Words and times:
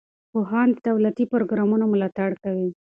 پوهان 0.31 0.67
د 0.73 0.77
دولتي 0.87 1.23
پروګرامونو 1.33 1.85
ملاتړ 1.93 2.29
کوي. 2.43 2.69